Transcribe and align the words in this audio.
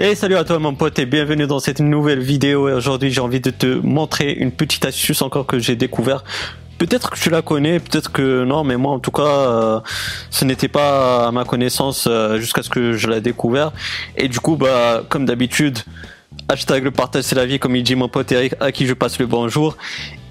Et 0.00 0.14
salut 0.14 0.36
à 0.36 0.44
toi 0.44 0.60
mon 0.60 0.76
pote 0.76 0.96
et 1.00 1.06
bienvenue 1.06 1.48
dans 1.48 1.58
cette 1.58 1.80
nouvelle 1.80 2.20
vidéo. 2.20 2.68
Et 2.68 2.72
aujourd'hui 2.72 3.10
j'ai 3.10 3.20
envie 3.20 3.40
de 3.40 3.50
te 3.50 3.66
montrer 3.66 4.30
une 4.30 4.52
petite 4.52 4.84
astuce 4.84 5.22
encore 5.22 5.44
que 5.44 5.58
j'ai 5.58 5.74
découvert. 5.74 6.22
Peut-être 6.78 7.10
que 7.10 7.18
tu 7.18 7.30
la 7.30 7.42
connais, 7.42 7.80
peut-être 7.80 8.12
que 8.12 8.44
non, 8.44 8.62
mais 8.62 8.76
moi 8.76 8.92
en 8.92 9.00
tout 9.00 9.10
cas, 9.10 9.22
euh, 9.22 9.80
ce 10.30 10.44
n'était 10.44 10.68
pas 10.68 11.26
à 11.26 11.32
ma 11.32 11.44
connaissance 11.44 12.06
euh, 12.08 12.38
jusqu'à 12.38 12.62
ce 12.62 12.70
que 12.70 12.92
je 12.92 13.08
l'ai 13.08 13.20
découvert. 13.20 13.72
Et 14.16 14.28
du 14.28 14.38
coup, 14.38 14.54
bah 14.54 15.02
comme 15.08 15.24
d'habitude, 15.24 15.78
hashtag 16.48 16.84
le 16.84 16.92
partage 16.92 17.24
c'est 17.24 17.34
la 17.34 17.44
vie 17.44 17.58
comme 17.58 17.74
il 17.74 17.82
dit 17.82 17.96
mon 17.96 18.08
pote 18.08 18.30
Eric 18.30 18.54
à 18.60 18.70
qui 18.70 18.86
je 18.86 18.94
passe 18.94 19.18
le 19.18 19.26
bonjour. 19.26 19.76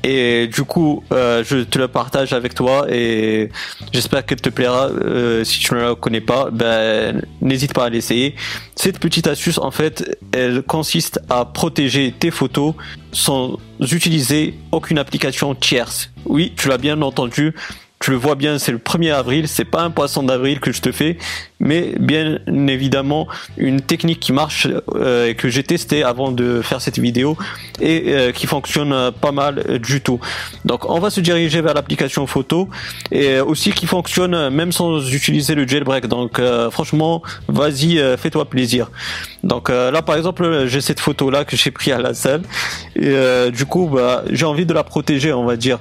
Et 0.10 0.48
du 0.48 0.64
coup, 0.64 1.04
euh, 1.12 1.44
je 1.46 1.58
te 1.58 1.78
le 1.78 1.90
partage 1.90 2.32
avec 2.32 2.54
toi 2.54 2.86
et 2.90 3.50
j'espère 3.92 4.26
qu'elle 4.26 4.40
te 4.40 4.48
plaira. 4.48 4.88
Euh, 4.88 5.44
si 5.44 5.60
tu 5.60 5.74
ne 5.74 5.82
la 5.82 5.96
connais 5.96 6.22
pas, 6.22 6.50
ben, 6.50 7.22
n'hésite 7.42 7.74
pas 7.74 7.84
à 7.84 7.90
l'essayer. 7.90 8.34
Cette 8.78 9.00
petite 9.00 9.28
astuce, 9.28 9.58
en 9.58 9.70
fait, 9.70 10.18
elle 10.32 10.64
consiste 10.64 11.20
à 11.30 11.44
protéger 11.44 12.14
tes 12.18 12.32
photos 12.32 12.74
sans 13.12 13.58
utiliser 13.82 14.54
aucune 14.72 14.98
application 14.98 15.54
tierce. 15.56 16.10
Oui, 16.26 16.54
tu 16.56 16.70
l'as 16.70 16.78
bien 16.78 17.02
entendu 17.02 17.54
tu 18.00 18.12
le 18.12 18.18
vois 18.18 18.36
bien, 18.36 18.60
c'est 18.60 18.72
le 18.72 18.78
1er 18.78 19.12
avril, 19.12 19.48
c'est 19.48 19.66
pas 19.66 19.82
un 19.82 19.90
poisson 19.90 20.22
d'avril 20.24 20.60
que 20.60 20.72
je 20.72 20.82
te 20.82 20.92
fais, 20.92 21.18
mais 21.60 21.94
bien 22.00 22.38
évidemment 22.68 23.28
une 23.58 23.82
technique 23.82 24.20
qui 24.20 24.34
marche 24.34 24.68
euh, 24.96 25.28
et 25.28 25.36
que 25.36 25.50
j'ai 25.50 25.64
testé 25.64 26.04
avant 26.04 26.32
de 26.32 26.62
faire 26.62 26.80
cette 26.80 27.00
vidéo 27.00 27.36
et 27.82 28.04
euh, 28.08 28.32
qui 28.32 28.46
fonctionne 28.46 29.12
pas 29.20 29.32
mal 29.32 29.80
du 29.80 30.02
tout. 30.02 30.20
Donc 30.66 30.88
on 30.88 31.00
va 31.00 31.10
se 31.10 31.22
diriger 31.22 31.62
vers 31.62 31.74
l'application 31.74 32.28
photo 32.28 32.70
et 33.12 33.40
aussi 33.40 33.72
qui 33.72 33.88
fonctionne 33.88 34.50
même 34.50 34.72
sans 34.72 35.02
utiliser 35.12 35.56
le 35.56 35.68
jailbreak. 35.68 36.08
Donc 36.08 36.38
euh, 36.38 36.70
franchement, 36.70 37.24
vas-y, 37.48 38.00
fais-toi 38.18 38.46
plaisir. 38.46 38.92
Donc 39.44 39.70
là 39.70 40.02
par 40.04 40.16
exemple, 40.16 40.66
j'ai 40.68 40.82
cette 40.82 41.00
photo 41.00 41.32
là 41.32 41.46
que 41.46 41.58
j'ai 41.58 41.72
pris 41.72 41.92
à 41.92 41.98
la 41.98 42.14
salle 42.14 42.44
et 42.96 43.52
du 43.52 43.66
coup 43.66 43.88
bah, 43.88 44.24
j'ai 44.30 44.46
envie 44.46 44.66
de 44.66 44.74
la 44.74 44.84
protéger, 44.84 45.34
on 45.34 45.46
va 45.46 45.56
dire. 45.56 45.80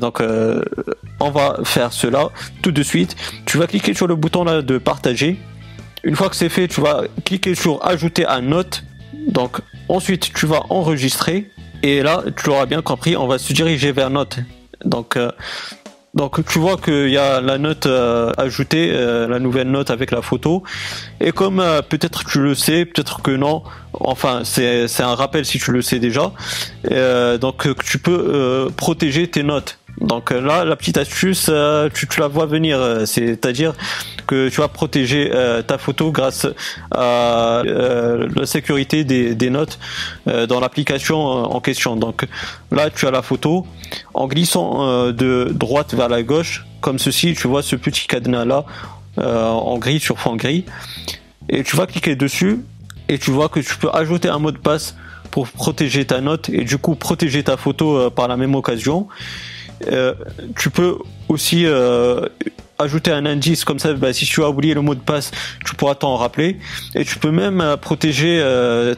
donc 0.00 0.20
on 1.24 1.30
va 1.30 1.56
faire 1.64 1.92
cela 1.92 2.28
tout 2.62 2.70
de 2.70 2.82
suite. 2.82 3.16
Tu 3.46 3.56
vas 3.56 3.66
cliquer 3.66 3.94
sur 3.94 4.06
le 4.06 4.14
bouton 4.14 4.44
là 4.44 4.60
de 4.60 4.78
partager. 4.78 5.38
Une 6.02 6.16
fois 6.16 6.28
que 6.28 6.36
c'est 6.36 6.50
fait, 6.50 6.68
tu 6.68 6.82
vas 6.82 7.04
cliquer 7.24 7.54
sur 7.54 7.84
ajouter 7.84 8.26
à 8.26 8.40
note. 8.42 8.84
Donc 9.26 9.58
ensuite, 9.88 10.32
tu 10.34 10.46
vas 10.46 10.64
enregistrer. 10.68 11.50
Et 11.82 12.02
là, 12.02 12.22
tu 12.36 12.48
l'auras 12.48 12.66
bien 12.66 12.82
compris, 12.82 13.16
on 13.16 13.26
va 13.26 13.38
se 13.38 13.52
diriger 13.52 13.92
vers 13.92 14.10
note. 14.10 14.38
Donc 14.84 15.16
euh, 15.16 15.30
donc 16.12 16.44
tu 16.46 16.58
vois 16.58 16.76
qu'il 16.76 17.08
y 17.08 17.16
a 17.16 17.40
la 17.40 17.58
note 17.58 17.86
euh, 17.86 18.30
ajoutée, 18.36 18.90
euh, 18.92 19.26
la 19.26 19.38
nouvelle 19.38 19.70
note 19.70 19.90
avec 19.90 20.10
la 20.10 20.20
photo. 20.20 20.62
Et 21.20 21.32
comme 21.32 21.62
peut-être 21.88 22.24
tu 22.24 22.40
le 22.40 22.54
sais, 22.54 22.84
peut-être 22.84 23.22
que 23.22 23.30
non, 23.30 23.62
enfin 23.94 24.42
c'est 24.44 25.00
un 25.00 25.14
rappel 25.14 25.46
si 25.46 25.58
tu 25.58 25.72
le 25.72 25.80
sais 25.80 25.98
déjà. 25.98 26.32
donc 27.40 27.66
tu 27.82 27.98
peux 27.98 28.70
protéger 28.76 29.28
tes 29.28 29.42
notes. 29.42 29.78
Donc 30.04 30.32
euh, 30.32 30.40
là, 30.40 30.64
la 30.64 30.76
petite 30.76 30.98
astuce, 30.98 31.46
euh, 31.48 31.88
tu, 31.92 32.06
la 32.20 32.28
vois 32.28 32.46
venir, 32.46 32.78
euh, 32.78 33.06
c'est-à-dire 33.06 33.72
que 34.26 34.48
tu 34.48 34.60
vas 34.60 34.68
protéger 34.68 35.30
ta 35.66 35.76
photo 35.76 36.10
grâce 36.10 36.46
à 36.90 37.62
la 37.64 38.46
sécurité 38.46 39.04
des, 39.04 39.50
notes 39.50 39.78
dans 40.24 40.60
l'application 40.60 41.18
en 41.18 41.60
question. 41.60 41.94
Donc 41.94 42.26
là, 42.72 42.88
tu 42.88 43.06
as 43.06 43.10
la 43.10 43.20
photo 43.20 43.66
en 44.14 44.26
glissant 44.26 45.12
de 45.12 45.50
droite 45.52 45.92
vers 45.92 46.08
la 46.08 46.22
gauche, 46.22 46.64
comme 46.80 46.98
ceci. 46.98 47.34
Tu 47.34 47.48
vois 47.48 47.62
ce 47.62 47.76
petit 47.76 48.06
cadenas 48.06 48.46
là 48.46 48.64
en 49.18 49.76
gris 49.76 50.00
sur 50.00 50.18
fond 50.18 50.36
gris, 50.36 50.64
et 51.50 51.62
tu 51.62 51.76
vas 51.76 51.86
cliquer 51.86 52.16
dessus 52.16 52.64
et 53.10 53.18
tu 53.18 53.30
vois 53.30 53.50
que 53.50 53.60
tu 53.60 53.76
peux 53.76 53.90
ajouter 53.92 54.30
un 54.30 54.38
mot 54.38 54.52
de 54.52 54.56
passe 54.56 54.96
pour 55.30 55.48
protéger 55.48 56.06
ta 56.06 56.22
note 56.22 56.48
et 56.48 56.64
du 56.64 56.78
coup 56.78 56.94
protéger 56.94 57.44
ta 57.44 57.58
photo 57.58 58.10
par 58.10 58.26
la 58.26 58.38
même 58.38 58.54
occasion. 58.54 59.06
Euh, 59.88 60.14
tu 60.56 60.70
peux 60.70 60.98
aussi 61.28 61.66
euh, 61.66 62.26
ajouter 62.78 63.10
un 63.10 63.26
indice 63.26 63.64
comme 63.64 63.78
ça 63.78 63.92
bah, 63.94 64.12
si 64.12 64.24
tu 64.24 64.42
as 64.42 64.48
oublié 64.48 64.74
le 64.74 64.80
mot 64.82 64.94
de 64.94 65.00
passe 65.00 65.30
tu 65.64 65.74
pourras 65.74 65.94
t'en 65.94 66.16
rappeler. 66.16 66.58
Et 66.94 67.04
tu 67.04 67.18
peux 67.18 67.30
même 67.30 67.60
euh, 67.60 67.76
protéger 67.76 68.42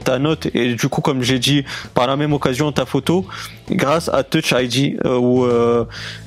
ta 0.05 0.19
note. 0.19 0.49
Et 0.55 0.75
du 0.75 0.89
coup 0.89 1.01
comme 1.01 1.23
j'ai 1.23 1.39
dit 1.39 1.65
par 1.95 2.07
la 2.07 2.17
même 2.17 2.33
occasion 2.33 2.73
ta 2.73 2.87
photo 2.87 3.27
grâce 3.71 4.09
à 4.09 4.23
Touch 4.23 4.53
ID 4.53 4.99
ou 5.05 5.47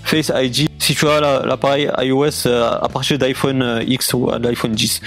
Face 0.04 0.32
ID 0.36 0.70
si 0.80 0.96
tu 0.96 1.08
as 1.08 1.22
l'appareil 1.46 1.90
iOS 2.00 2.48
à 2.48 2.88
partir 2.90 3.18
d'iPhone 3.18 3.84
X 3.88 4.14
ou 4.14 4.30
d'iPhone 4.40 4.72
10 4.72 5.02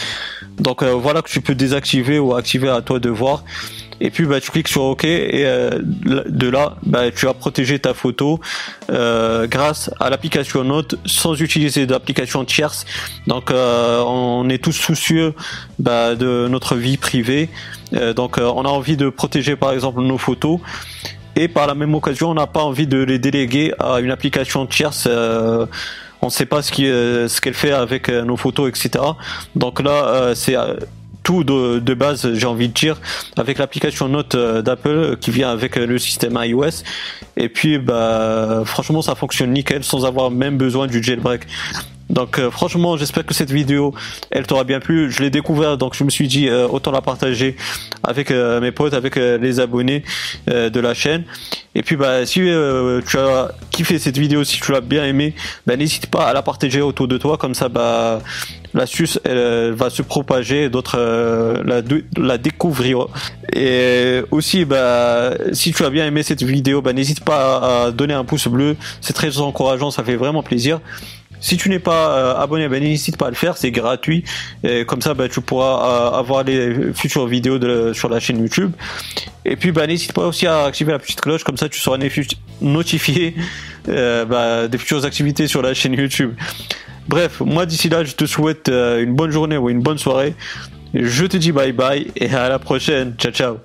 donc 0.58 0.82
voilà 0.82 1.22
que 1.22 1.28
tu 1.28 1.40
peux 1.40 1.54
désactiver 1.54 2.18
ou 2.18 2.34
activer 2.34 2.68
à 2.68 2.80
toi 2.80 2.98
de 3.00 3.10
voir 3.10 3.44
et 4.02 4.10
puis 4.10 4.26
bah, 4.26 4.40
tu 4.40 4.50
cliques 4.50 4.68
sur 4.68 4.82
OK 4.82 5.04
et 5.04 5.46
euh, 5.46 5.78
de 5.80 6.48
là 6.48 6.76
bah, 6.82 7.10
tu 7.12 7.28
as 7.28 7.34
protégé 7.34 7.78
ta 7.78 7.94
photo 7.94 8.40
euh, 8.90 9.46
grâce 9.46 9.90
à 10.00 10.10
l'application 10.10 10.64
Note 10.64 10.96
sans 11.06 11.40
utiliser 11.40 11.86
d'application 11.86 12.44
tierce. 12.44 12.84
Donc 13.28 13.50
euh, 13.50 14.02
on 14.04 14.48
est 14.48 14.62
tous 14.62 14.72
soucieux 14.72 15.34
bah, 15.78 16.16
de 16.16 16.48
notre 16.50 16.74
vie 16.74 16.96
privée. 16.96 17.48
donc 18.16 18.38
on 18.38 18.64
a 18.64 18.68
envie 18.68 18.96
de 18.96 19.08
protéger 19.08 19.54
par 19.54 19.72
exemple 19.72 20.00
nos 20.00 20.18
photos 20.18 20.58
et 21.36 21.46
par 21.46 21.66
la 21.66 21.74
même 21.74 21.94
occasion 21.94 22.30
on 22.30 22.34
n'a 22.34 22.48
pas 22.48 22.62
envie 22.62 22.86
de 22.86 22.98
les 22.98 23.18
déléguer 23.18 23.72
à 23.78 24.00
une 24.00 24.10
application 24.10 24.66
tierce 24.66 25.06
on 25.06 26.26
ne 26.26 26.30
sait 26.30 26.46
pas 26.46 26.62
ce 26.62 26.72
ce 27.28 27.40
qu'elle 27.40 27.54
fait 27.54 27.72
avec 27.72 28.08
nos 28.08 28.38
photos 28.38 28.70
etc 28.70 29.04
donc 29.54 29.82
là 29.82 30.32
c'est 30.34 30.56
tout 31.22 31.44
de, 31.44 31.94
base, 31.94 32.34
j'ai 32.34 32.46
envie 32.46 32.68
de 32.68 32.74
dire, 32.74 33.00
avec 33.36 33.58
l'application 33.58 34.08
Note 34.08 34.34
euh, 34.34 34.62
d'Apple 34.62 34.88
euh, 34.88 35.16
qui 35.16 35.30
vient 35.30 35.50
avec 35.50 35.76
euh, 35.76 35.86
le 35.86 35.98
système 35.98 36.38
iOS. 36.40 36.82
Et 37.36 37.48
puis, 37.48 37.78
bah, 37.78 38.62
franchement, 38.64 39.02
ça 39.02 39.14
fonctionne 39.14 39.52
nickel 39.52 39.84
sans 39.84 40.04
avoir 40.04 40.30
même 40.30 40.56
besoin 40.58 40.86
du 40.86 41.02
jailbreak. 41.02 41.42
Donc 42.10 42.38
franchement, 42.50 42.98
j'espère 42.98 43.24
que 43.24 43.32
cette 43.32 43.50
vidéo, 43.50 43.94
elle 44.30 44.46
t'aura 44.46 44.64
bien 44.64 44.80
plu. 44.80 45.10
Je 45.10 45.22
l'ai 45.22 45.30
découvert, 45.30 45.78
donc 45.78 45.94
je 45.94 46.04
me 46.04 46.10
suis 46.10 46.28
dit 46.28 46.50
autant 46.50 46.90
la 46.90 47.00
partager 47.00 47.56
avec 48.02 48.30
mes 48.30 48.70
potes, 48.70 48.92
avec 48.92 49.16
les 49.16 49.60
abonnés 49.60 50.04
de 50.46 50.80
la 50.80 50.92
chaîne. 50.92 51.24
Et 51.74 51.82
puis 51.82 51.96
bah 51.96 52.26
si 52.26 52.40
tu 53.06 53.18
as 53.18 53.52
kiffé 53.70 53.98
cette 53.98 54.18
vidéo, 54.18 54.44
si 54.44 54.60
tu 54.60 54.72
l'as 54.72 54.82
bien 54.82 55.06
aimé, 55.06 55.34
bah, 55.66 55.74
n'hésite 55.74 56.08
pas 56.08 56.26
à 56.26 56.34
la 56.34 56.42
partager 56.42 56.82
autour 56.82 57.08
de 57.08 57.16
toi, 57.16 57.38
comme 57.38 57.54
ça 57.54 57.70
bah 57.70 58.20
l'astuce 58.74 59.20
elle, 59.24 59.72
va 59.72 59.90
se 59.90 60.02
propager, 60.02 60.68
d'autres 60.68 60.96
euh, 60.98 61.62
la, 61.64 61.82
la 62.16 62.38
découvrir. 62.38 63.06
Et 63.54 64.22
aussi, 64.30 64.64
bah, 64.64 65.34
si 65.52 65.72
tu 65.72 65.84
as 65.84 65.90
bien 65.90 66.06
aimé 66.06 66.22
cette 66.22 66.42
vidéo, 66.42 66.82
bah, 66.82 66.92
n'hésite 66.92 67.24
pas 67.24 67.86
à 67.86 67.90
donner 67.90 68.14
un 68.14 68.24
pouce 68.24 68.48
bleu, 68.48 68.76
c'est 69.00 69.12
très 69.12 69.38
encourageant, 69.38 69.90
ça 69.90 70.02
fait 70.02 70.16
vraiment 70.16 70.42
plaisir. 70.42 70.80
Si 71.40 71.56
tu 71.56 71.68
n'es 71.68 71.80
pas 71.80 72.16
euh, 72.16 72.40
abonné, 72.40 72.68
bah, 72.68 72.78
n'hésite 72.78 73.16
pas 73.16 73.26
à 73.26 73.30
le 73.30 73.34
faire, 73.34 73.56
c'est 73.56 73.72
gratuit. 73.72 74.22
Et 74.62 74.84
comme 74.84 75.02
ça, 75.02 75.12
bah, 75.12 75.28
tu 75.28 75.40
pourras 75.40 76.12
euh, 76.14 76.18
avoir 76.18 76.44
les 76.44 76.92
futures 76.94 77.26
vidéos 77.26 77.58
de, 77.58 77.92
sur 77.92 78.08
la 78.08 78.20
chaîne 78.20 78.38
YouTube. 78.38 78.72
Et 79.44 79.56
puis, 79.56 79.72
bah, 79.72 79.88
n'hésite 79.88 80.12
pas 80.12 80.26
aussi 80.26 80.46
à 80.46 80.64
activer 80.64 80.92
la 80.92 81.00
petite 81.00 81.20
cloche, 81.20 81.42
comme 81.42 81.56
ça, 81.56 81.68
tu 81.68 81.80
seras 81.80 81.98
notifié 82.60 83.34
bah, 83.86 84.68
des 84.68 84.78
futures 84.78 85.04
activités 85.04 85.48
sur 85.48 85.62
la 85.62 85.74
chaîne 85.74 85.94
YouTube. 85.94 86.34
Bref, 87.08 87.40
moi 87.40 87.66
d'ici 87.66 87.88
là, 87.88 88.04
je 88.04 88.14
te 88.14 88.26
souhaite 88.26 88.68
euh, 88.68 89.02
une 89.02 89.14
bonne 89.14 89.30
journée 89.30 89.56
ou 89.56 89.70
une 89.70 89.80
bonne 89.80 89.98
soirée. 89.98 90.34
Je 90.94 91.24
te 91.24 91.36
dis 91.36 91.52
bye 91.52 91.72
bye 91.72 92.10
et 92.16 92.32
à 92.34 92.48
la 92.48 92.58
prochaine. 92.58 93.14
Ciao 93.18 93.32
ciao. 93.32 93.62